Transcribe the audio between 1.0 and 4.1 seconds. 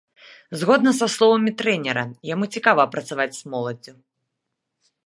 словамі трэнера, яму цікава працаваць з моладдзю.